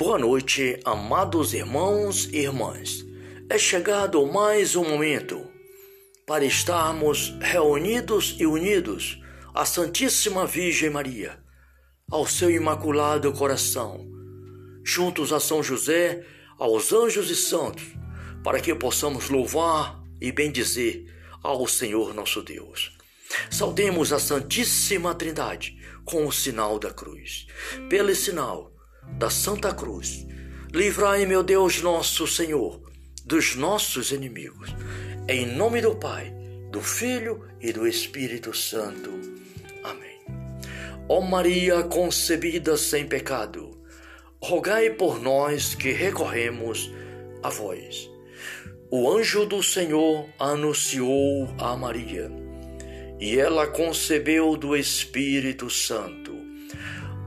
Boa 0.00 0.18
noite, 0.18 0.80
amados 0.82 1.52
irmãos 1.52 2.24
e 2.32 2.38
irmãs. 2.38 3.04
É 3.50 3.58
chegado 3.58 4.26
mais 4.26 4.74
um 4.74 4.82
momento 4.82 5.46
para 6.26 6.42
estarmos 6.42 7.34
reunidos 7.38 8.34
e 8.38 8.46
unidos 8.46 9.20
à 9.52 9.66
Santíssima 9.66 10.46
Virgem 10.46 10.88
Maria, 10.88 11.38
ao 12.10 12.26
seu 12.26 12.50
imaculado 12.50 13.30
coração, 13.34 14.08
juntos 14.82 15.34
a 15.34 15.38
São 15.38 15.62
José, 15.62 16.24
aos 16.58 16.94
anjos 16.94 17.28
e 17.28 17.36
santos, 17.36 17.84
para 18.42 18.58
que 18.58 18.74
possamos 18.74 19.28
louvar 19.28 20.02
e 20.18 20.32
bendizer 20.32 21.14
ao 21.42 21.68
Senhor 21.68 22.14
nosso 22.14 22.42
Deus. 22.42 22.96
Saudemos 23.50 24.14
a 24.14 24.18
Santíssima 24.18 25.14
Trindade 25.14 25.76
com 26.06 26.26
o 26.26 26.32
sinal 26.32 26.78
da 26.78 26.90
cruz. 26.90 27.46
Pelo 27.90 28.14
sinal, 28.14 28.79
da 29.18 29.30
Santa 29.30 29.74
Cruz. 29.74 30.26
Livrai, 30.72 31.26
meu 31.26 31.42
Deus, 31.42 31.82
nosso 31.82 32.26
Senhor, 32.26 32.80
dos 33.24 33.56
nossos 33.56 34.12
inimigos. 34.12 34.74
Em 35.28 35.46
nome 35.46 35.80
do 35.80 35.94
Pai, 35.96 36.32
do 36.70 36.80
Filho 36.80 37.44
e 37.60 37.72
do 37.72 37.86
Espírito 37.86 38.54
Santo. 38.56 39.10
Amém. 39.82 40.20
Ó 41.08 41.20
Maria 41.20 41.82
concebida 41.82 42.76
sem 42.76 43.06
pecado, 43.06 43.80
rogai 44.42 44.90
por 44.90 45.20
nós 45.20 45.74
que 45.74 45.90
recorremos 45.90 46.90
a 47.42 47.50
vós. 47.50 48.08
O 48.90 49.10
anjo 49.10 49.46
do 49.46 49.62
Senhor 49.62 50.28
anunciou 50.38 51.48
a 51.58 51.76
Maria, 51.76 52.30
e 53.20 53.38
ela 53.38 53.66
concebeu 53.66 54.56
do 54.56 54.76
Espírito 54.76 55.70
Santo. 55.70 56.39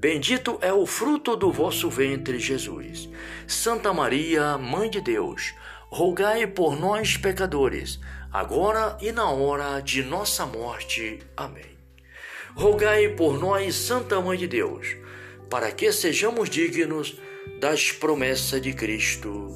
Bendito 0.00 0.56
é 0.62 0.72
o 0.72 0.86
fruto 0.86 1.36
do 1.36 1.52
vosso 1.52 1.90
ventre, 1.90 2.38
Jesus. 2.38 3.06
Santa 3.46 3.92
Maria, 3.92 4.56
Mãe 4.56 4.88
de 4.88 4.98
Deus, 4.98 5.52
rogai 5.90 6.46
por 6.46 6.74
nós, 6.80 7.18
pecadores, 7.18 8.00
agora 8.32 8.96
e 9.02 9.12
na 9.12 9.30
hora 9.30 9.78
de 9.80 10.02
nossa 10.02 10.46
morte. 10.46 11.18
Amém. 11.36 11.76
Rogai 12.54 13.10
por 13.10 13.38
nós, 13.38 13.74
Santa 13.74 14.18
Mãe 14.22 14.38
de 14.38 14.48
Deus, 14.48 14.96
para 15.50 15.70
que 15.70 15.92
sejamos 15.92 16.48
dignos 16.48 17.18
das 17.60 17.92
promessas 17.92 18.62
de 18.62 18.72
Cristo. 18.72 19.54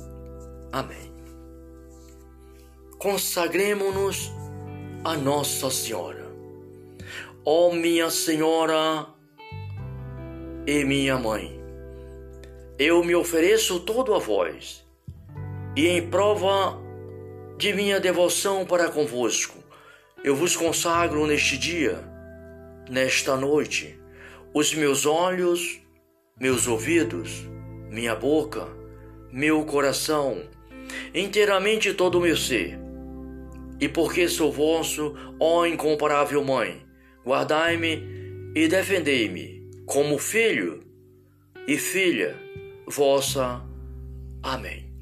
Amém. 0.70 1.10
Consagremos-nos 2.98 4.30
a 5.02 5.16
Nossa 5.16 5.70
Senhora. 5.70 6.30
Ó 7.46 7.72
minha 7.72 8.10
Senhora, 8.10 9.13
e 10.66 10.84
minha 10.84 11.18
mãe. 11.18 11.60
Eu 12.78 13.04
me 13.04 13.14
ofereço 13.14 13.80
todo 13.80 14.14
a 14.14 14.18
vós, 14.18 14.84
e 15.76 15.86
em 15.86 16.08
prova 16.08 16.80
de 17.58 17.72
minha 17.72 18.00
devoção 18.00 18.64
para 18.64 18.88
convosco, 18.88 19.58
eu 20.22 20.34
vos 20.34 20.56
consagro 20.56 21.26
neste 21.26 21.58
dia, 21.58 22.02
nesta 22.88 23.36
noite, 23.36 24.00
os 24.54 24.74
meus 24.74 25.04
olhos, 25.04 25.80
meus 26.40 26.66
ouvidos, 26.66 27.44
minha 27.90 28.14
boca, 28.14 28.66
meu 29.30 29.64
coração, 29.64 30.42
inteiramente 31.14 31.92
todo 31.92 32.18
o 32.18 32.20
meu 32.20 32.36
ser. 32.36 32.78
E 33.80 33.88
porque 33.88 34.28
sou 34.28 34.50
vosso, 34.50 35.14
ó 35.38 35.66
incomparável 35.66 36.42
Mãe, 36.42 36.82
guardai-me 37.24 38.02
e 38.54 38.66
defendei-me 38.66 39.63
como 39.86 40.18
filho 40.18 40.82
e 41.66 41.76
filha 41.76 42.36
vossa. 42.86 43.62
Amém. 44.42 44.92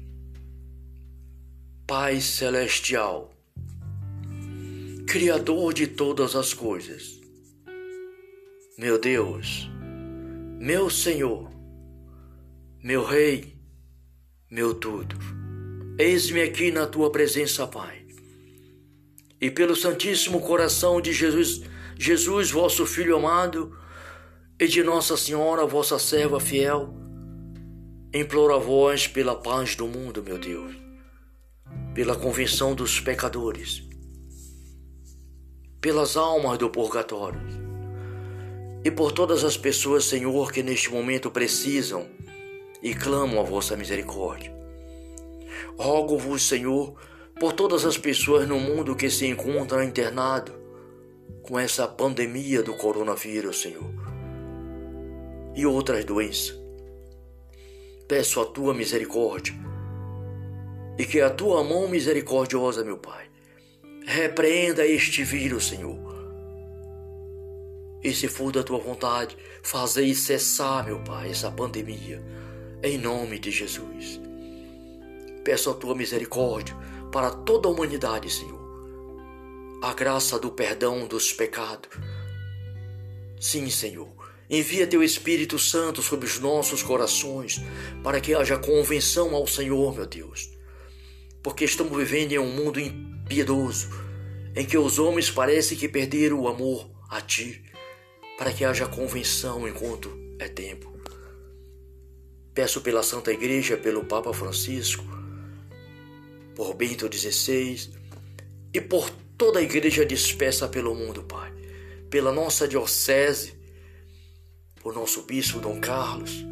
Pai 1.85 2.21
Celestial, 2.21 3.33
Criador 5.05 5.73
de 5.73 5.85
todas 5.85 6.35
as 6.35 6.53
coisas, 6.53 7.19
meu 8.77 8.97
Deus, 8.97 9.69
meu 10.59 10.89
Senhor, 10.89 11.51
meu 12.81 13.03
Rei, 13.03 13.53
meu 14.49 14.73
tudo, 14.73 15.17
eis-me 15.99 16.41
aqui 16.41 16.71
na 16.71 16.87
tua 16.87 17.11
presença, 17.11 17.67
Pai. 17.67 18.05
E 19.39 19.51
pelo 19.51 19.75
Santíssimo 19.75 20.39
Coração 20.39 21.01
de 21.01 21.11
Jesus, 21.11 21.61
Jesus, 21.99 22.49
vosso 22.49 22.85
Filho 22.85 23.17
amado, 23.17 23.77
e 24.63 24.67
de 24.67 24.81
Nossa 24.81 25.17
Senhora, 25.17 25.65
vossa 25.65 25.99
serva 25.99 26.39
fiel, 26.39 26.93
imploro 28.13 28.55
a 28.55 28.57
vós 28.57 29.07
pela 29.07 29.35
paz 29.35 29.75
do 29.75 29.85
mundo, 29.85 30.23
meu 30.23 30.37
Deus, 30.37 30.73
pela 31.93 32.15
convenção 32.15 32.73
dos 32.73 32.97
pecadores, 33.01 33.83
pelas 35.81 36.15
almas 36.15 36.57
do 36.57 36.69
purgatório 36.69 37.41
e 38.85 38.89
por 38.89 39.11
todas 39.11 39.43
as 39.43 39.57
pessoas, 39.57 40.05
Senhor, 40.05 40.49
que 40.49 40.63
neste 40.63 40.89
momento 40.89 41.29
precisam 41.29 42.07
e 42.81 42.95
clamam 42.95 43.41
a 43.41 43.43
vossa 43.43 43.75
misericórdia. 43.75 44.55
Rogo-vos, 45.77 46.41
Senhor, 46.47 46.95
por 47.37 47.51
todas 47.51 47.83
as 47.83 47.97
pessoas 47.97 48.47
no 48.47 48.61
mundo 48.61 48.95
que 48.95 49.09
se 49.09 49.27
encontram 49.27 49.83
internado 49.83 50.53
com 51.41 51.59
essa 51.59 51.85
pandemia 51.85 52.63
do 52.63 52.73
coronavírus, 52.75 53.59
Senhor 53.59 54.02
e 55.55 55.65
outras 55.65 56.03
doenças. 56.05 56.57
Peço 58.07 58.41
a 58.41 58.45
tua 58.45 58.73
misericórdia 58.73 59.53
e 60.97 61.05
que 61.05 61.21
a 61.21 61.29
tua 61.29 61.63
mão 61.63 61.87
misericordiosa, 61.87 62.83
meu 62.83 62.97
Pai, 62.97 63.29
repreenda 64.05 64.85
este 64.85 65.23
vírus, 65.23 65.67
Senhor. 65.67 66.13
E 68.03 68.13
se 68.13 68.27
for 68.27 68.51
da 68.51 68.61
tua 68.61 68.77
vontade, 68.79 69.37
fazei 69.63 70.13
cessar, 70.13 70.85
meu 70.85 70.99
Pai, 70.99 71.31
essa 71.31 71.49
pandemia, 71.49 72.21
em 72.83 72.97
nome 72.97 73.39
de 73.39 73.49
Jesus. 73.49 74.19
Peço 75.43 75.69
a 75.69 75.73
tua 75.73 75.95
misericórdia 75.95 76.75
para 77.11 77.31
toda 77.31 77.67
a 77.67 77.71
humanidade, 77.71 78.29
Senhor. 78.29 78.61
A 79.81 79.93
graça 79.93 80.37
do 80.37 80.51
perdão 80.51 81.07
dos 81.07 81.33
pecados. 81.33 81.89
Sim, 83.39 83.69
Senhor 83.69 84.22
Envia 84.49 84.85
teu 84.85 85.01
Espírito 85.01 85.57
Santo 85.57 86.01
sobre 86.01 86.25
os 86.25 86.39
nossos 86.39 86.83
corações, 86.83 87.61
para 88.03 88.19
que 88.19 88.33
haja 88.33 88.57
convenção 88.57 89.33
ao 89.33 89.47
Senhor, 89.47 89.95
meu 89.95 90.05
Deus. 90.05 90.49
Porque 91.41 91.65
estamos 91.65 91.97
vivendo 91.97 92.33
em 92.33 92.39
um 92.39 92.49
mundo 92.49 92.79
impiedoso, 92.79 93.89
em 94.55 94.65
que 94.65 94.77
os 94.77 94.99
homens 94.99 95.29
parecem 95.29 95.77
que 95.77 95.87
perderam 95.87 96.39
o 96.39 96.47
amor 96.47 96.89
a 97.09 97.21
Ti, 97.21 97.63
para 98.37 98.51
que 98.51 98.65
haja 98.65 98.85
convenção 98.85 99.67
enquanto 99.67 100.11
é 100.39 100.47
tempo. 100.47 100.93
Peço 102.53 102.81
pela 102.81 103.01
Santa 103.01 103.31
Igreja, 103.31 103.77
pelo 103.77 104.05
Papa 104.05 104.31
Francisco, 104.33 105.03
por 106.55 106.75
Bento 106.75 107.09
XVI 107.11 107.89
e 108.73 108.79
por 108.79 109.09
toda 109.37 109.59
a 109.59 109.63
igreja 109.63 110.05
dispersa 110.05 110.67
pelo 110.67 110.93
mundo, 110.93 111.23
Pai, 111.23 111.51
pela 112.09 112.31
nossa 112.31 112.67
diocese, 112.67 113.53
por 114.83 114.93
nosso 114.93 115.23
bispo 115.23 115.59
Dom 115.59 115.79
Carlos 115.79 116.45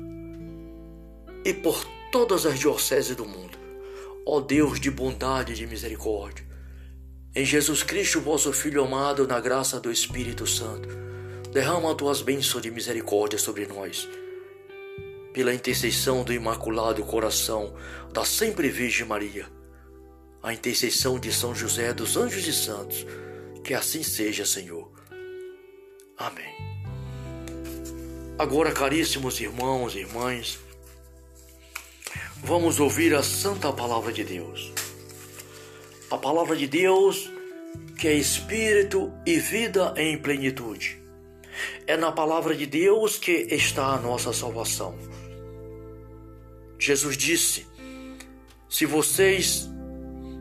e 1.44 1.54
por 1.54 1.86
todas 2.12 2.45
as 2.45 2.57
dioceses 2.57 3.16
do 3.16 3.25
mundo. 3.25 3.60
Ó 4.25 4.39
Deus 4.39 4.80
de 4.80 4.89
bondade 4.89 5.51
e 5.51 5.56
de 5.56 5.68
misericórdia, 5.68 6.50
Em 7.33 7.45
Jesus 7.45 7.81
Cristo, 7.81 8.19
vosso 8.19 8.51
Filho 8.51 8.83
amado, 8.83 9.25
na 9.25 9.39
graça 9.39 9.80
do 9.80 9.89
Espírito 9.89 10.45
Santo, 10.45 10.89
derrama 11.51 11.95
tuas 11.95 12.22
bênçãos 12.22 12.62
de 12.62 12.69
misericórdia 12.69 13.39
sobre 13.39 13.66
nós. 13.66 14.07
Pela 15.34 15.54
intercessão 15.54 16.25
do 16.25 16.34
Imaculado 16.34 17.04
Coração 17.06 17.74
da 18.12 18.25
Sempre 18.25 18.68
Virgem 18.69 19.07
Maria, 19.07 19.48
a 20.44 20.54
intercessão 20.54 21.18
de 21.18 21.31
São 21.31 21.56
José 21.56 21.94
dos 21.94 22.18
Anjos 22.18 22.45
e 22.45 22.54
Santos, 22.54 23.06
que 23.63 23.74
assim 23.74 24.04
seja, 24.04 24.45
Senhor. 24.45 24.92
Amém. 26.18 26.70
Agora, 28.41 28.71
caríssimos 28.71 29.39
irmãos 29.39 29.93
e 29.93 29.99
irmãs, 29.99 30.57
vamos 32.43 32.79
ouvir 32.79 33.13
a 33.13 33.21
Santa 33.21 33.71
Palavra 33.71 34.11
de 34.11 34.23
Deus 34.23 34.71
a 36.11 36.17
palavra 36.17 36.57
de 36.57 36.67
Deus, 36.67 37.31
que 37.97 38.05
é 38.05 38.13
espírito 38.13 39.13
e 39.25 39.39
vida 39.39 39.93
em 39.95 40.17
plenitude. 40.17 41.01
É 41.88 41.95
na 41.95 42.11
palavra 42.11 42.53
de 42.53 42.65
Deus 42.65 43.17
que 43.17 43.31
está 43.31 43.93
a 43.93 43.97
nossa 43.97 44.33
salvação. 44.33 44.93
Jesus 46.77 47.15
disse: 47.15 47.65
Se 48.67 48.85
vocês 48.85 49.69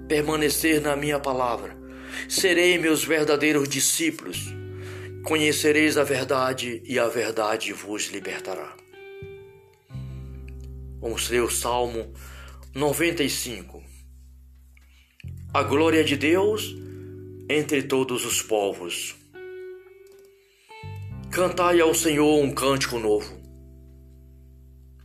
permanecer 0.09 0.81
na 0.81 0.97
minha 0.97 1.21
palavra, 1.21 1.77
serei 2.29 2.79
meus 2.79 3.05
verdadeiros 3.05 3.69
discípulos. 3.69 4.60
Conhecereis 5.25 5.97
a 5.97 6.05
verdade 6.05 6.83
e 6.85 6.99
a 6.99 7.09
verdade 7.09 7.73
vos 7.73 8.09
libertará. 8.09 8.77
Vamos 11.01 11.29
ler 11.29 11.43
o 11.43 11.51
Salmo 11.51 12.13
95 12.75 13.91
a 15.53 15.65
glória 15.65 16.05
de 16.05 16.17
Deus 16.17 16.77
entre 17.49 17.83
todos 17.83 18.25
os 18.25 18.41
povos. 18.41 19.17
Cantai 21.29 21.81
ao 21.81 21.93
Senhor 21.93 22.41
um 22.41 22.53
cântico 22.53 23.01
novo. 23.01 23.41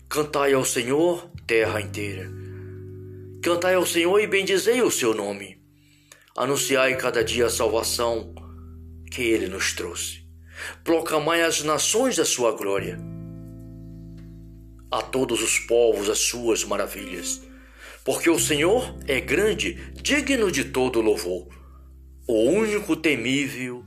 Cantai 0.07 0.53
ao 0.53 0.63
Senhor, 0.63 1.31
terra 1.47 1.81
inteira. 1.81 2.31
Cantai 3.41 3.73
ao 3.73 3.87
Senhor 3.87 4.19
e 4.19 4.27
bendizei 4.27 4.83
o 4.83 4.91
seu 4.91 5.15
nome. 5.15 5.59
Anunciai 6.37 6.95
cada 6.95 7.23
dia 7.23 7.47
a 7.47 7.49
salvação 7.49 8.31
que 9.11 9.21
ele 9.23 9.47
nos 9.47 9.73
trouxe. 9.73 10.23
Proclamai 10.83 11.41
às 11.41 11.63
nações 11.63 12.19
a 12.19 12.25
sua 12.25 12.51
glória. 12.51 12.99
A 14.91 15.01
todos 15.01 15.41
os 15.41 15.59
povos 15.59 16.09
as 16.09 16.19
suas 16.19 16.63
maravilhas 16.63 17.41
porque 18.05 18.29
o 18.29 18.39
Senhor 18.39 18.95
é 19.07 19.19
grande, 19.19 19.79
digno 19.99 20.51
de 20.51 20.65
todo 20.65 21.01
louvor, 21.01 21.47
o 22.27 22.43
único 22.43 22.95
temível 22.95 23.83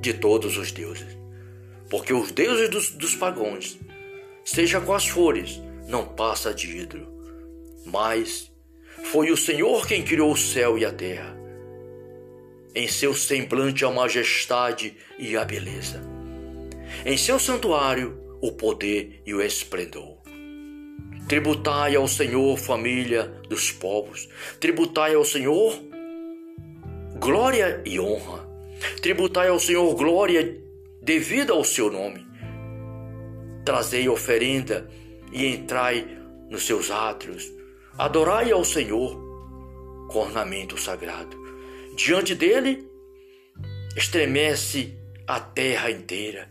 de 0.00 0.14
todos 0.14 0.56
os 0.56 0.72
deuses. 0.72 1.14
Porque 1.90 2.14
os 2.14 2.32
deuses 2.32 2.70
dos, 2.70 2.90
dos 2.92 3.14
pagãos, 3.14 3.78
seja 4.42 4.80
quais 4.80 5.06
fores, 5.06 5.60
não 5.86 6.06
passa 6.06 6.54
de 6.54 6.78
ídolo. 6.78 7.06
Mas 7.84 8.50
foi 9.12 9.30
o 9.30 9.36
Senhor 9.36 9.86
quem 9.86 10.02
criou 10.02 10.32
o 10.32 10.36
céu 10.36 10.78
e 10.78 10.86
a 10.86 10.90
terra. 10.90 11.36
Em 12.74 12.88
seu 12.88 13.14
semblante 13.14 13.84
a 13.84 13.90
majestade 13.90 14.96
e 15.18 15.36
a 15.36 15.44
beleza. 15.44 16.02
Em 17.06 17.16
seu 17.16 17.38
santuário 17.38 18.18
o 18.40 18.52
poder 18.52 19.22
e 19.24 19.32
o 19.32 19.40
esplendor. 19.40 20.18
Tributai 21.28 21.94
ao 21.94 22.06
Senhor, 22.06 22.58
família 22.58 23.24
dos 23.48 23.70
povos. 23.70 24.28
Tributai 24.60 25.14
ao 25.14 25.24
Senhor 25.24 25.80
glória 27.16 27.80
e 27.86 27.98
honra. 27.98 28.46
Tributai 29.00 29.48
ao 29.48 29.58
Senhor 29.58 29.94
glória 29.94 30.60
devida 31.00 31.52
ao 31.52 31.64
seu 31.64 31.90
nome. 31.90 32.26
Trazei 33.64 34.08
oferenda 34.08 34.90
e 35.32 35.46
entrai 35.46 36.06
nos 36.50 36.66
seus 36.66 36.90
átrios. 36.90 37.50
Adorai 37.96 38.50
ao 38.50 38.64
Senhor 38.64 39.16
com 40.10 40.18
ornamento 40.18 40.76
sagrado. 40.76 41.43
Diante 41.96 42.34
dele 42.34 42.88
estremece 43.96 44.96
a 45.26 45.38
terra 45.38 45.90
inteira. 45.90 46.48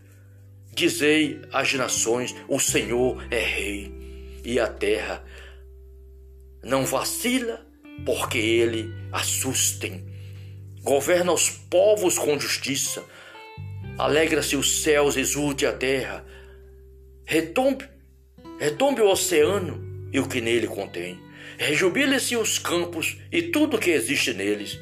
Dizei 0.72 1.40
às 1.52 1.72
nações: 1.74 2.34
o 2.48 2.58
Senhor 2.58 3.22
é 3.30 3.40
Rei 3.40 3.92
e 4.44 4.58
a 4.58 4.66
terra. 4.66 5.22
Não 6.62 6.86
vacila, 6.86 7.64
porque 8.06 8.38
ele 8.38 8.90
a 9.12 9.22
sustem. 9.22 10.06
Governa 10.82 11.32
os 11.32 11.50
povos 11.50 12.18
com 12.18 12.38
justiça. 12.38 13.04
Alegra-se 13.98 14.56
os 14.56 14.82
céus, 14.82 15.16
exulte 15.16 15.66
a 15.66 15.72
terra. 15.72 16.24
Retombe, 17.26 17.86
retombe 18.58 19.02
o 19.02 19.10
oceano 19.10 20.08
e 20.10 20.18
o 20.18 20.28
que 20.28 20.40
nele 20.40 20.66
contém. 20.66 21.18
Rejubile-se 21.58 22.34
os 22.34 22.58
campos 22.58 23.18
e 23.30 23.42
tudo 23.42 23.78
que 23.78 23.90
existe 23.90 24.32
neles. 24.32 24.78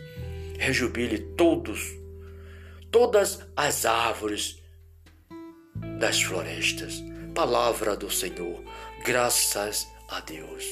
Rejubile 0.63 1.19
todos, 1.19 1.93
todas 2.89 3.41
as 3.57 3.85
árvores 3.85 4.63
das 5.99 6.23
florestas. 6.23 7.03
Palavra 7.35 7.97
do 7.97 8.09
Senhor. 8.09 8.63
Graças 9.05 9.89
a 10.09 10.21
Deus. 10.21 10.65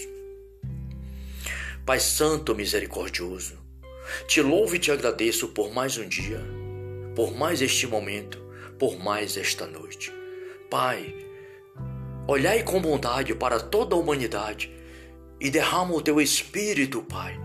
Pai 1.84 1.98
Santo 1.98 2.54
Misericordioso, 2.54 3.58
te 4.28 4.40
louvo 4.40 4.76
e 4.76 4.78
te 4.78 4.92
agradeço 4.92 5.48
por 5.48 5.74
mais 5.74 5.98
um 5.98 6.06
dia, 6.06 6.40
por 7.16 7.36
mais 7.36 7.60
este 7.60 7.88
momento, 7.88 8.38
por 8.78 8.96
mais 8.96 9.36
esta 9.36 9.66
noite. 9.66 10.12
Pai, 10.70 11.12
olhai 12.28 12.62
com 12.62 12.80
bondade 12.80 13.34
para 13.34 13.58
toda 13.58 13.96
a 13.96 13.98
humanidade 13.98 14.72
e 15.40 15.50
derrama 15.50 15.94
o 15.94 16.00
teu 16.00 16.20
Espírito, 16.20 17.02
Pai, 17.02 17.36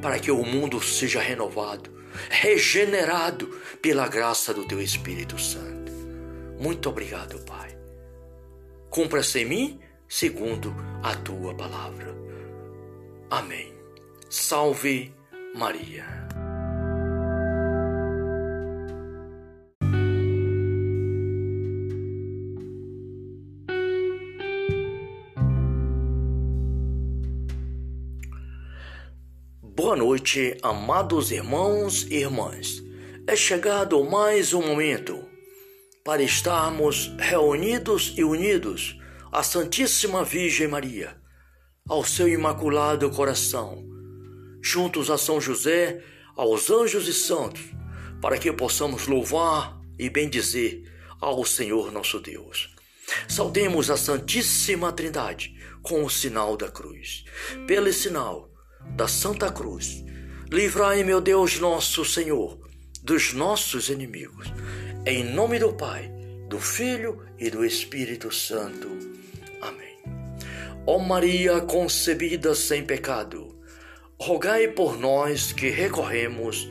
para 0.00 0.18
que 0.18 0.30
o 0.30 0.44
mundo 0.44 0.80
seja 0.82 1.20
renovado, 1.20 1.90
regenerado 2.30 3.46
pela 3.80 4.08
graça 4.08 4.52
do 4.54 4.64
teu 4.64 4.80
Espírito 4.80 5.38
Santo. 5.38 5.92
Muito 6.58 6.88
obrigado, 6.88 7.38
Pai. 7.44 7.76
Cumpra-se 8.90 9.40
em 9.40 9.44
mim 9.44 9.80
segundo 10.08 10.74
a 11.02 11.14
tua 11.14 11.54
palavra. 11.54 12.14
Amém. 13.30 13.72
Salve 14.30 15.14
Maria. 15.54 16.17
Boa 29.88 29.96
noite, 29.96 30.54
amados 30.62 31.30
irmãos 31.30 32.06
e 32.10 32.16
irmãs. 32.16 32.82
É 33.26 33.34
chegado 33.34 34.04
mais 34.04 34.52
um 34.52 34.60
momento 34.60 35.26
para 36.04 36.22
estarmos 36.22 37.10
reunidos 37.18 38.12
e 38.14 38.22
unidos 38.22 39.00
à 39.32 39.42
Santíssima 39.42 40.22
Virgem 40.22 40.68
Maria, 40.68 41.16
ao 41.88 42.04
seu 42.04 42.28
imaculado 42.28 43.08
coração, 43.08 43.82
juntos 44.60 45.10
a 45.10 45.16
São 45.16 45.40
José, 45.40 46.04
aos 46.36 46.68
anjos 46.68 47.08
e 47.08 47.14
santos, 47.14 47.62
para 48.20 48.36
que 48.36 48.52
possamos 48.52 49.06
louvar 49.06 49.80
e 49.98 50.10
bendizer 50.10 50.82
ao 51.18 51.46
Senhor 51.46 51.90
nosso 51.90 52.20
Deus. 52.20 52.76
Saudemos 53.26 53.88
a 53.90 53.96
Santíssima 53.96 54.92
Trindade 54.92 55.56
com 55.80 56.04
o 56.04 56.10
sinal 56.10 56.58
da 56.58 56.70
cruz. 56.70 57.24
Pelo 57.66 57.90
sinal 57.90 58.47
da 58.96 59.08
Santa 59.08 59.50
Cruz, 59.50 60.04
livrai, 60.50 61.04
meu 61.04 61.20
Deus 61.20 61.58
nosso 61.58 62.04
Senhor, 62.04 62.58
dos 63.02 63.32
nossos 63.32 63.88
inimigos. 63.88 64.52
Em 65.06 65.24
nome 65.24 65.58
do 65.58 65.72
Pai, 65.72 66.10
do 66.48 66.58
Filho 66.58 67.24
e 67.38 67.50
do 67.50 67.64
Espírito 67.64 68.32
Santo. 68.32 68.88
Amém. 69.60 69.98
Ó 70.86 70.98
Maria 70.98 71.60
concebida 71.60 72.54
sem 72.54 72.84
pecado, 72.84 73.58
rogai 74.20 74.68
por 74.68 74.98
nós 74.98 75.52
que 75.52 75.68
recorremos 75.68 76.68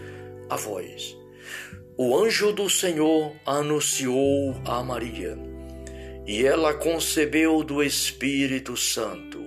a 0.50 0.56
vós. 0.56 1.16
O 1.98 2.16
anjo 2.16 2.54
do 2.54 2.70
Senhor 2.70 3.36
anunciou 3.46 4.56
a 4.66 4.84
Maria, 4.84 5.38
e 6.28 6.46
ela 6.46 6.74
concebeu 6.74 7.64
do 7.64 7.82
Espírito 7.82 8.78
Santo. 8.78 9.47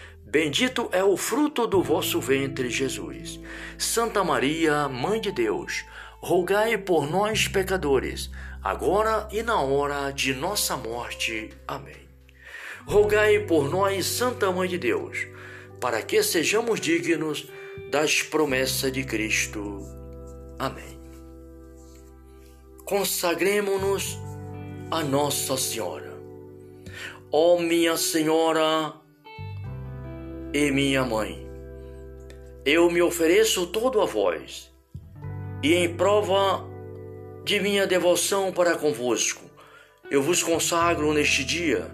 bendito 0.31 0.89
é 0.91 1.03
o 1.03 1.17
fruto 1.17 1.67
do 1.67 1.83
vosso 1.83 2.19
ventre, 2.19 2.69
Jesus. 2.69 3.39
Santa 3.77 4.23
Maria, 4.23 4.87
Mãe 4.87 5.19
de 5.19 5.31
Deus, 5.31 5.85
rogai 6.19 6.77
por 6.77 7.09
nós, 7.09 7.47
pecadores, 7.47 8.31
agora 8.63 9.27
e 9.31 9.43
na 9.43 9.61
hora 9.61 10.09
de 10.11 10.33
nossa 10.33 10.77
morte. 10.77 11.51
Amém. 11.67 12.09
Rogai 12.85 13.39
por 13.39 13.69
nós, 13.69 14.05
Santa 14.05 14.51
Mãe 14.51 14.67
de 14.67 14.77
Deus, 14.77 15.27
para 15.79 16.01
que 16.01 16.23
sejamos 16.23 16.79
dignos 16.79 17.47
das 17.91 18.23
promessas 18.23 18.91
de 18.91 19.03
Cristo. 19.03 19.85
Amém 20.57 21.01
consagremos-nos 22.91 24.19
a 24.91 25.01
Nossa 25.01 25.55
Senhora. 25.55 26.11
Ó 27.31 27.57
minha 27.57 27.95
Senhora 27.95 28.93
e 30.53 30.69
minha 30.69 31.05
Mãe, 31.05 31.47
eu 32.65 32.91
me 32.91 33.01
ofereço 33.01 33.67
todo 33.67 34.01
a 34.01 34.05
vós, 34.05 34.69
e 35.63 35.73
em 35.73 35.95
prova 35.95 36.67
de 37.45 37.57
minha 37.61 37.87
devoção 37.87 38.51
para 38.51 38.75
convosco, 38.75 39.49
eu 40.09 40.21
vos 40.21 40.43
consagro 40.43 41.13
neste 41.13 41.45
dia, 41.45 41.89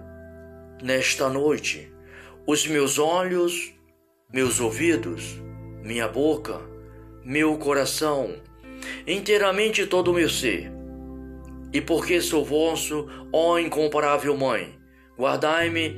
nesta 0.81 1.29
noite, 1.29 1.93
os 2.47 2.65
meus 2.65 2.97
olhos, 2.97 3.73
meus 4.33 4.59
ouvidos, 4.59 5.39
minha 5.83 6.07
boca, 6.07 6.59
meu 7.23 7.59
coração, 7.59 8.41
inteiramente 9.05 9.85
todo 9.85 10.09
o 10.09 10.13
meu 10.15 10.29
ser. 10.29 10.71
E 11.71 11.79
porque 11.79 12.19
sou 12.21 12.43
vosso, 12.43 13.07
ó 13.31 13.59
incomparável 13.59 14.35
Mãe, 14.35 14.79
guardai-me 15.15 15.95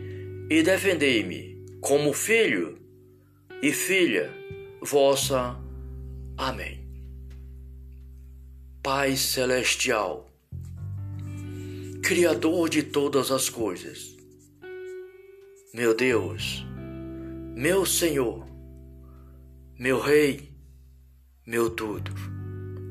e 0.50 0.62
defendei-me 0.62 1.49
como 1.82 2.14
filho 2.14 2.78
e 3.62 3.72
filha 3.72 4.34
vossa. 4.82 5.58
Amém. 6.38 6.88
Pai 8.82 9.16
Celestial, 9.16 10.30
Criador 12.02 12.70
de 12.70 12.84
todas 12.84 13.30
as 13.30 13.50
coisas, 13.50 14.16
meu 15.74 15.94
Deus, 15.94 16.66
meu 17.56 17.86
Senhor, 17.86 18.48
meu 19.78 20.00
Rei, 20.00 20.50
meu 21.46 21.70
tudo, 21.70 22.12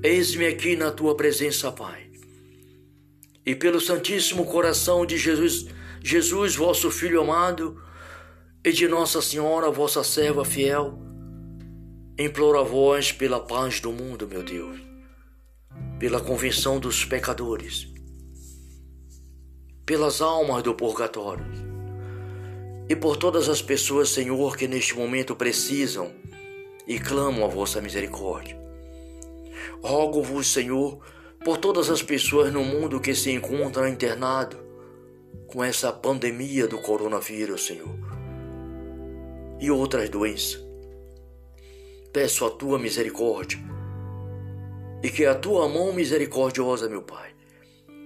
eis-me 0.02 0.46
aqui 0.46 0.76
na 0.76 0.92
tua 0.92 1.16
presença, 1.16 1.72
Pai 1.72 2.08
e 3.48 3.54
pelo 3.54 3.80
Santíssimo 3.80 4.44
Coração 4.44 5.06
de 5.06 5.16
Jesus, 5.16 5.64
Jesus, 6.04 6.54
vosso 6.54 6.90
Filho 6.90 7.22
amado, 7.22 7.82
e 8.64 8.72
de 8.72 8.88
Nossa 8.88 9.22
Senhora, 9.22 9.70
vossa 9.70 10.02
serva 10.02 10.44
fiel, 10.44 10.98
imploro 12.18 12.58
a 12.58 12.64
vós 12.64 13.12
pela 13.12 13.38
paz 13.38 13.80
do 13.80 13.92
mundo, 13.92 14.26
meu 14.26 14.42
Deus, 14.42 14.80
pela 15.98 16.20
convenção 16.20 16.80
dos 16.80 17.04
pecadores, 17.04 17.86
pelas 19.86 20.20
almas 20.20 20.62
do 20.62 20.74
purgatório 20.74 21.46
e 22.88 22.96
por 22.96 23.16
todas 23.16 23.48
as 23.48 23.62
pessoas, 23.62 24.08
Senhor, 24.08 24.56
que 24.56 24.66
neste 24.66 24.96
momento 24.96 25.36
precisam 25.36 26.10
e 26.86 26.98
clamam 26.98 27.44
a 27.44 27.48
vossa 27.48 27.80
misericórdia. 27.80 28.58
Rogo-vos, 29.82 30.48
Senhor, 30.48 30.98
por 31.44 31.58
todas 31.58 31.90
as 31.90 32.02
pessoas 32.02 32.52
no 32.52 32.64
mundo 32.64 33.00
que 33.00 33.14
se 33.14 33.30
encontram 33.30 33.86
internado 33.86 34.58
com 35.46 35.62
essa 35.62 35.92
pandemia 35.92 36.66
do 36.66 36.78
coronavírus, 36.78 37.66
Senhor, 37.66 38.07
e 39.60 39.70
outras 39.70 40.08
doenças. 40.08 40.62
Peço 42.12 42.44
a 42.44 42.50
tua 42.50 42.78
misericórdia 42.78 43.58
e 45.02 45.10
que 45.10 45.24
a 45.24 45.34
tua 45.34 45.68
mão 45.68 45.92
misericordiosa, 45.92 46.88
meu 46.88 47.02
Pai, 47.02 47.34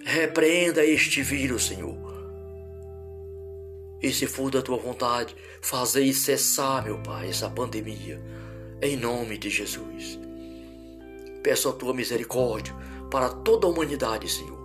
repreenda 0.04 0.85
este 0.85 1.23
vírus, 1.23 1.66
Senhor. 1.66 2.12
E 4.02 4.12
se 4.12 4.26
for 4.26 4.50
da 4.50 4.61
tua 4.61 4.76
vontade, 4.76 5.37
fazei 5.61 6.12
cessar, 6.12 6.85
meu 6.85 6.99
Pai, 6.99 7.28
essa 7.28 7.49
pandemia, 7.49 8.21
em 8.82 8.97
nome 8.97 9.38
de 9.38 9.49
Jesus. 9.49 10.18
Peço 11.42 11.68
a 11.68 11.73
tua 11.73 11.94
misericórdia 11.94 12.75
para 13.11 13.28
toda 13.28 13.66
a 13.66 13.71
humanidade, 13.71 14.28
Senhor. 14.28 14.61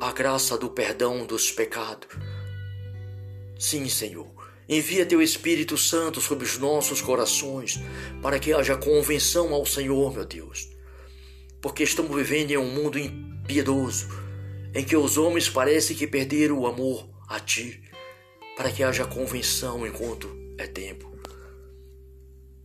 A 0.00 0.12
graça 0.12 0.56
do 0.56 0.70
perdão 0.70 1.26
dos 1.26 1.50
pecados. 1.50 2.08
Sim, 3.58 3.88
Senhor. 3.88 4.41
Envia 4.68 5.04
teu 5.04 5.20
Espírito 5.20 5.76
Santo 5.76 6.20
sobre 6.20 6.44
os 6.44 6.58
nossos 6.58 7.00
corações, 7.00 7.80
para 8.20 8.38
que 8.38 8.52
haja 8.52 8.76
convenção 8.76 9.52
ao 9.52 9.66
Senhor, 9.66 10.12
meu 10.12 10.24
Deus. 10.24 10.68
Porque 11.60 11.82
estamos 11.82 12.14
vivendo 12.16 12.52
em 12.52 12.56
um 12.56 12.70
mundo 12.70 12.98
impiedoso, 12.98 14.08
em 14.74 14.84
que 14.84 14.96
os 14.96 15.18
homens 15.18 15.48
parecem 15.48 15.96
que 15.96 16.06
perderam 16.06 16.58
o 16.58 16.66
amor 16.66 17.08
a 17.28 17.40
Ti, 17.40 17.82
para 18.56 18.70
que 18.70 18.82
haja 18.82 19.04
convenção 19.04 19.86
enquanto 19.86 20.28
é 20.56 20.66
tempo. 20.66 21.12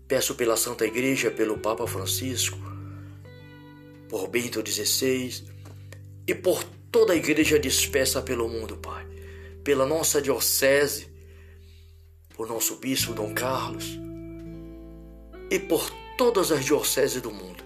Peço 0.07 0.35
pela 0.35 0.55
Santa 0.55 0.85
Igreja, 0.85 1.29
pelo 1.29 1.57
Papa 1.57 1.85
Francisco, 1.85 2.57
por 4.07 4.27
Bento 4.27 4.63
XVI 4.65 5.43
e 6.25 6.33
por 6.33 6.63
toda 6.91 7.13
a 7.13 7.15
igreja 7.15 7.59
dispersa 7.59 8.21
pelo 8.21 8.47
mundo, 8.47 8.77
Pai, 8.77 9.05
pela 9.63 9.85
nossa 9.85 10.21
diocese, 10.21 11.07
por 12.37 12.47
nosso 12.47 12.75
bispo 12.77 13.13
Dom 13.13 13.33
Carlos 13.33 13.99
e 15.51 15.59
por 15.59 15.91
todas 16.17 16.51
as 16.51 16.63
dioceses 16.63 17.21
do 17.21 17.31
mundo. 17.31 17.65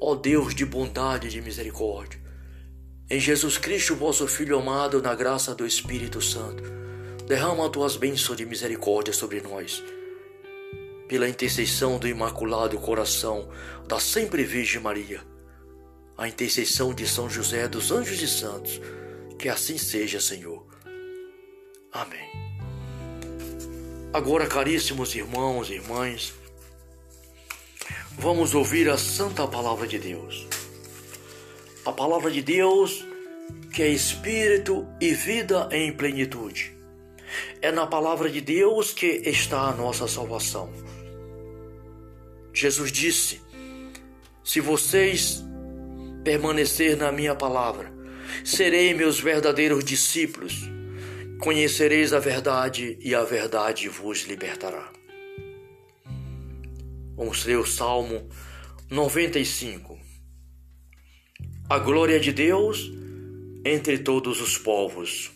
Ó 0.00 0.14
Deus 0.14 0.54
de 0.54 0.64
bondade 0.64 1.26
e 1.26 1.30
de 1.30 1.42
misericórdia, 1.42 2.20
em 3.10 3.20
Jesus 3.20 3.58
Cristo, 3.58 3.94
vosso 3.94 4.26
Filho 4.26 4.58
amado, 4.58 5.02
na 5.02 5.14
graça 5.14 5.54
do 5.54 5.66
Espírito 5.66 6.22
Santo, 6.22 6.62
derrama 7.26 7.66
as 7.66 7.70
tuas 7.70 7.96
bênçãos 7.96 8.36
de 8.36 8.46
misericórdia 8.46 9.12
sobre 9.12 9.40
nós. 9.40 9.82
Pela 11.08 11.28
intercessão 11.28 11.98
do 11.98 12.08
Imaculado 12.08 12.78
Coração 12.78 13.48
da 13.86 14.00
Sempre 14.00 14.44
Virgem 14.44 14.80
Maria 14.80 15.20
a 16.18 16.28
intercessão 16.28 16.94
de 16.94 17.06
São 17.06 17.28
José 17.28 17.68
dos 17.68 17.90
anjos 17.90 18.22
e 18.22 18.28
santos. 18.28 18.80
Que 19.38 19.48
assim 19.48 19.76
seja, 19.76 20.20
Senhor. 20.20 20.66
Amém. 21.92 22.45
Agora, 24.16 24.46
caríssimos 24.46 25.14
irmãos 25.14 25.68
e 25.68 25.74
irmãs, 25.74 26.32
vamos 28.18 28.54
ouvir 28.54 28.88
a 28.88 28.96
santa 28.96 29.46
palavra 29.46 29.86
de 29.86 29.98
Deus. 29.98 30.46
A 31.84 31.92
palavra 31.92 32.30
de 32.30 32.40
Deus 32.40 33.04
que 33.74 33.82
é 33.82 33.88
espírito 33.88 34.88
e 35.02 35.12
vida 35.12 35.68
em 35.70 35.92
plenitude. 35.92 36.74
É 37.60 37.70
na 37.70 37.86
palavra 37.86 38.30
de 38.30 38.40
Deus 38.40 38.90
que 38.90 39.06
está 39.06 39.68
a 39.68 39.74
nossa 39.74 40.08
salvação. 40.08 40.72
Jesus 42.54 42.90
disse: 42.90 43.42
Se 44.42 44.62
vocês 44.62 45.44
permanecer 46.24 46.96
na 46.96 47.12
minha 47.12 47.34
palavra. 47.34 47.92
Serei 48.42 48.94
meus 48.94 49.20
verdadeiros 49.20 49.84
discípulos. 49.84 50.74
Conhecereis 51.40 52.12
a 52.12 52.18
verdade 52.18 52.98
e 53.00 53.14
a 53.14 53.22
verdade 53.22 53.88
vos 53.88 54.22
libertará. 54.22 54.90
Vamos 57.16 57.44
ler 57.44 57.58
o 57.58 57.66
Salmo 57.66 58.28
95. 58.90 59.98
A 61.68 61.78
glória 61.78 62.18
de 62.18 62.32
Deus 62.32 62.90
entre 63.64 63.98
todos 63.98 64.40
os 64.40 64.56
povos. 64.56 65.30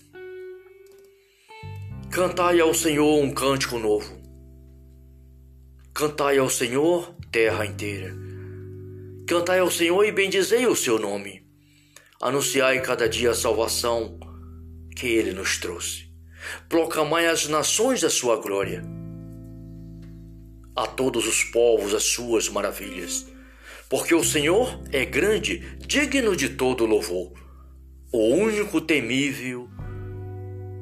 Cantai 2.11 2.61
ao 2.61 2.75
Senhor 2.75 3.23
um 3.23 3.33
cântico 3.33 3.78
novo. 3.78 4.21
Cantai 5.95 6.38
ao 6.38 6.49
Senhor, 6.49 7.14
terra 7.30 7.66
inteira 7.66 8.30
Cantai 9.30 9.61
ao 9.61 9.71
Senhor 9.71 10.04
e 10.04 10.11
bendizei 10.11 10.66
o 10.66 10.75
seu 10.75 10.99
nome. 10.99 11.47
Anunciai 12.21 12.80
cada 12.80 13.09
dia 13.09 13.30
a 13.30 13.35
salvação 13.35 14.19
que 15.00 15.09
ele 15.09 15.33
nos 15.33 15.57
trouxe. 15.57 16.04
Proclamai 16.69 17.26
às 17.26 17.49
nações 17.49 18.04
a 18.04 18.11
sua 18.11 18.37
glória. 18.37 18.85
A 20.76 20.87
todos 20.87 21.26
os 21.26 21.42
povos 21.45 21.95
as 21.95 22.04
suas 22.04 22.50
maravilhas. 22.50 23.26
Porque 23.88 24.14
o 24.14 24.23
Senhor 24.23 24.78
é 24.92 25.07
grande, 25.07 25.61
digno 25.78 26.37
de 26.37 26.50
todo 26.50 26.85
louvor, 26.85 27.33
o 28.12 28.28
único 28.28 28.78
temível 28.78 29.71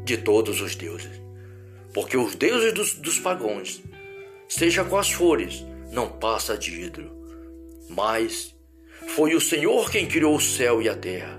de 0.04 0.16
todos 0.16 0.60
os 0.60 0.74
deuses. 0.74 1.22
Porque 1.94 2.16
os 2.16 2.34
deuses 2.34 2.74
dos, 2.74 2.94
dos 2.94 3.20
pagãos, 3.20 3.80
seja 4.48 4.84
quais 4.84 5.12
fores, 5.12 5.64
não 5.92 6.08
passa 6.08 6.58
de 6.58 6.72
ídolo. 6.72 7.08
Mas 7.88 8.52
foi 9.14 9.36
o 9.36 9.40
Senhor 9.40 9.88
quem 9.92 10.08
criou 10.08 10.34
o 10.34 10.40
céu 10.40 10.82
e 10.82 10.88
a 10.88 10.96
terra. 10.96 11.37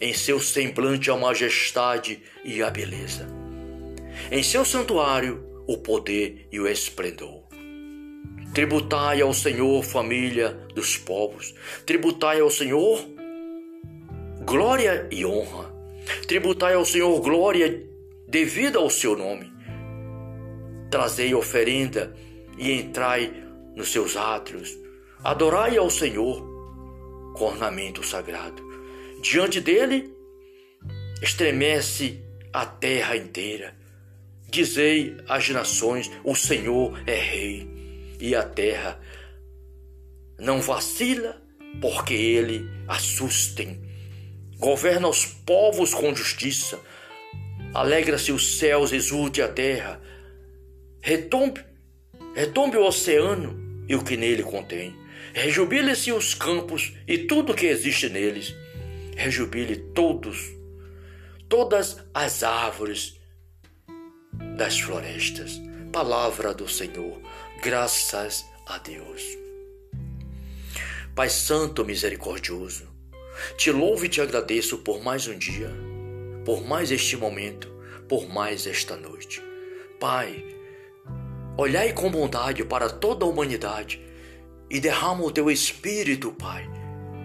Em 0.00 0.14
seu 0.14 0.40
semblante 0.40 1.10
a 1.10 1.16
majestade 1.16 2.22
e 2.42 2.62
a 2.62 2.70
beleza. 2.70 3.28
Em 4.30 4.42
seu 4.42 4.64
santuário 4.64 5.44
o 5.66 5.76
poder 5.76 6.48
e 6.50 6.58
o 6.58 6.66
esplendor. 6.66 7.42
Tributai 8.54 9.20
ao 9.20 9.32
Senhor, 9.32 9.82
família 9.84 10.50
dos 10.74 10.96
povos. 10.96 11.54
Tributai 11.86 12.40
ao 12.40 12.50
Senhor 12.50 13.06
glória 14.40 15.06
e 15.10 15.24
honra. 15.24 15.70
Tributai 16.26 16.74
ao 16.74 16.84
Senhor 16.84 17.20
glória 17.20 17.86
devida 18.26 18.78
ao 18.78 18.90
seu 18.90 19.16
nome. 19.16 19.52
Trazei 20.90 21.34
oferenda 21.34 22.14
e 22.58 22.72
entrai 22.72 23.32
nos 23.76 23.92
seus 23.92 24.16
átrios. 24.16 24.76
Adorai 25.22 25.76
ao 25.76 25.90
Senhor 25.90 26.42
com 27.36 27.44
ornamento 27.44 28.02
sagrado. 28.02 28.69
Diante 29.22 29.60
dele 29.60 30.14
estremece 31.22 32.22
a 32.52 32.64
terra 32.66 33.16
inteira. 33.16 33.74
Dizei 34.48 35.16
às 35.28 35.48
nações: 35.50 36.10
o 36.24 36.34
Senhor 36.34 37.00
é 37.06 37.14
rei, 37.14 37.68
e 38.18 38.34
a 38.34 38.42
terra 38.42 39.00
não 40.38 40.60
vacila, 40.60 41.40
porque 41.80 42.14
ele 42.14 42.68
a 42.88 42.98
sustem. 42.98 43.80
Governa 44.58 45.08
os 45.08 45.24
povos 45.24 45.94
com 45.94 46.14
justiça. 46.14 46.78
Alegra-se 47.72 48.32
os 48.32 48.58
céus, 48.58 48.92
exulte 48.92 49.40
a 49.40 49.48
terra. 49.48 50.00
Retombe 51.00 51.64
Retombe 52.34 52.76
o 52.76 52.86
oceano 52.86 53.84
e 53.88 53.94
o 53.96 54.04
que 54.04 54.16
nele 54.16 54.42
contém. 54.42 54.94
Rejubile-se 55.34 56.12
os 56.12 56.32
campos 56.32 56.92
e 57.06 57.18
tudo 57.18 57.54
que 57.54 57.66
existe 57.66 58.08
neles. 58.08 58.54
Rejubile 59.20 59.76
todos, 59.76 60.48
todas 61.46 61.98
as 62.14 62.42
árvores 62.42 63.20
das 64.56 64.80
florestas. 64.80 65.60
Palavra 65.92 66.54
do 66.54 66.66
Senhor, 66.66 67.20
graças 67.62 68.46
a 68.66 68.78
Deus. 68.78 69.22
Pai 71.14 71.28
Santo 71.28 71.84
Misericordioso, 71.84 72.88
te 73.58 73.70
louvo 73.70 74.06
e 74.06 74.08
te 74.08 74.22
agradeço 74.22 74.78
por 74.78 75.02
mais 75.02 75.26
um 75.28 75.36
dia, 75.36 75.70
por 76.42 76.66
mais 76.66 76.90
este 76.90 77.14
momento, 77.14 77.68
por 78.08 78.26
mais 78.26 78.66
esta 78.66 78.96
noite. 78.96 79.42
Pai, 80.00 80.42
Olhai 81.58 81.92
com 81.92 82.10
bondade 82.10 82.64
para 82.64 82.88
toda 82.88 83.26
a 83.26 83.28
humanidade 83.28 84.00
e 84.70 84.80
derrama 84.80 85.24
o 85.24 85.30
teu 85.30 85.50
Espírito, 85.50 86.32
Pai, 86.32 86.66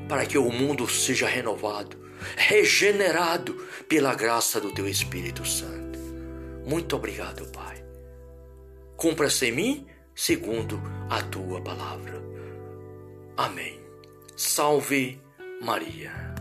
para 0.07 0.25
que 0.25 0.37
o 0.37 0.51
mundo 0.51 0.87
seja 0.87 1.27
renovado, 1.27 1.97
regenerado 2.35 3.53
pela 3.87 4.13
graça 4.13 4.59
do 4.59 4.71
teu 4.71 4.87
Espírito 4.87 5.45
Santo. 5.45 5.99
Muito 6.65 6.95
obrigado, 6.95 7.45
Pai. 7.51 7.83
Cumpra-se 8.95 9.47
em 9.47 9.51
mim 9.51 9.87
segundo 10.13 10.81
a 11.09 11.21
tua 11.21 11.61
palavra. 11.61 12.21
Amém. 13.37 13.79
Salve 14.35 15.21
Maria. 15.61 16.34